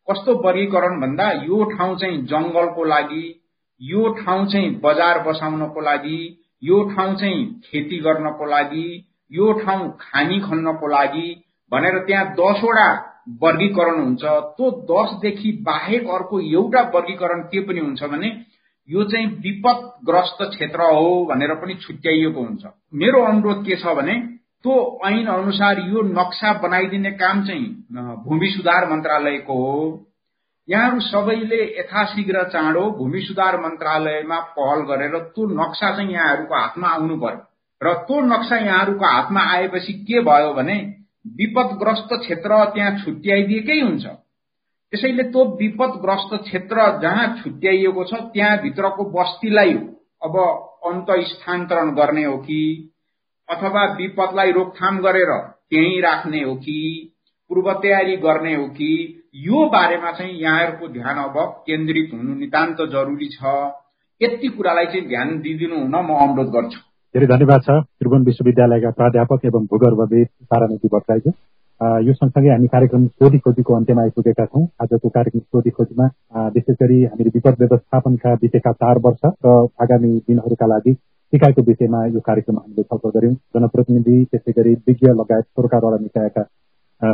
[0.08, 3.24] कस्तो वर्गीकरण भन्दा यो ठाउँ चाहिँ जंगलको लागि
[3.80, 6.20] यो ठाउँ चाहिँ बजार बसाउनको लागि
[6.62, 8.86] यो ठाउँ चाहिँ खेती गर्नको लागि
[9.32, 11.28] यो ठाउँ खानी खन्नको लागि
[11.72, 12.88] भनेर त्यहाँ दसवटा
[13.42, 18.28] वर्गीकरण हुन्छ। त्यो दसदेखि बाहेक अर्को एउटा वर्गीकरण के पनि हुन्छ भने
[18.88, 24.14] यो चाहिँ विपदग्रस्त क्षेत्र हो भनेर पनि छुट्याइएको हुन्छ। मेरो अनुरोध के छ भने
[24.64, 27.66] त्यो ऐन अनुसार यो नक्सा बनाइदिने काम चाहिँ
[28.24, 30.04] भूमि सुधार मन्त्रालयको हो।
[30.68, 37.16] यहाँहरू सबैले यथाशीघ्र चाँडो भूमि सुधार मन्त्रालयमा पहल गरेर त्यो नक्सा चाहिँ यहाँहरूको हातमा आउनु
[37.16, 37.44] पर्यो।
[37.80, 40.78] र त्यो नक्सा यहाँहरूको हातमा आएपछि के भयो भने
[41.36, 49.74] विपदग्रस्त क्षेत्र त्यहाँ छुट्याइदिएकै हुन्छ। त्यसैले त्यो विपदग्रस्त क्षेत्र जहाँ छुट्याइएको छ त्यहाँभित्रको बस्तीलाई
[50.24, 50.36] अब
[50.86, 52.60] अन्त स्थानान्तरण गर्ने हो कि
[53.48, 55.30] अथवा विपदलाई रोकथाम गरेर
[55.70, 56.78] त्यही राख्ने हो कि
[57.50, 58.90] पूर्व तयारी गर्ने हो कि
[59.44, 63.54] यो बारेमा चाहिँ यहाँहरूको ध्यान अब केन्द्रित हुनु नितान्त जरुरी छ।
[64.20, 66.80] यति कुरालाई चाहिँ ध्यान दिइदिनु हुन म अनुरोध गर्छु।
[67.14, 71.32] धेरै धन्यवाद छ त्रिभुवन विश्वविद्यालयका प्राध्यापक एवं भूगर्भविद तारानीति भट्टराईज्यू।
[72.06, 76.06] यो सँगसँगै हामी कार्यक्रम सोधी खोजीको अन्त्यमा आइपुगेका छौँ। आजको कार्यक्रम सोधी खोजीमा
[76.54, 80.92] विशेष गरी हामीले विपद व्यवस्थापनका बितेका चार वर्ष र आगामी दिनहरूका लागि
[81.32, 86.42] सिकाइको विषयमा यो कार्यक्रम हामीले छलफल गर्यौँ जनप्रतिनिधि त्यसै गरी विज्ञ लगायत सरकारवाला निकायका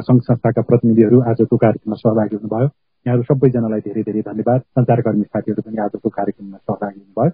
[0.03, 2.69] सङ्घ संस्थाका प्रतिनिधिहरू आजको कार्यक्रममा सहभागी हुनुभयो
[3.07, 7.33] यहाँहरू सबैजनालाई धेरै धेरै धन्यवाद सञ्चारकर्मी साथीहरू पनि आजको कार्यक्रममा सहभागी हुनुभयो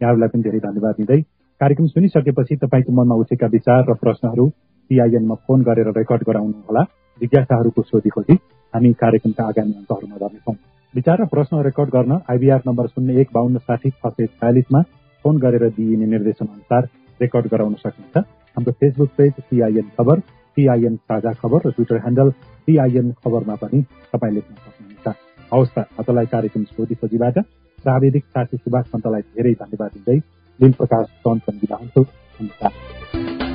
[0.00, 1.18] यहाँहरूलाई पनि धेरै धन्यवाद दिँदै
[1.60, 4.46] कार्यक्रम सुनिसकेपछि तपाईँको मनमा उठेका विचार र प्रश्नहरू
[4.90, 6.86] सिआइएनमा फोन गरेर रेकर्ड गराउनुहोला
[7.20, 8.38] जिज्ञासाहरूको सोधी खोजी
[8.74, 10.56] हामी कार्यक्रमका आगामी अङ्कहरूमा गर्नेछौँ
[10.94, 14.86] विचार र प्रश्न रेकर्ड गर्न आइबिआर नम्बर शून्य एक बाहन्न साठी छ सय छयालिसमा
[15.24, 16.88] फोन गरेर दिइने निर्देशन अनुसार
[17.20, 18.24] रेकर्ड गराउन सकिन्छ
[18.56, 20.20] हाम्रो Facebook page CIN Khabar
[20.56, 22.30] CIN Sajha Khabar र ट्विटर ह्यान्डल
[22.66, 25.06] सिआइएन खबरमा पनि तपाईँ लेख्न सक्नुहुन्छ।
[25.52, 27.38] हवस् त कार्यक्रम सोधी खोजीबाट
[27.78, 30.18] प्राविधिक साथी सुभाष पन्तलाई धेरै धन्यवाद दिँदै
[30.60, 33.49] लिम प्रकाश चन्द पनि बिदा हुन्छु।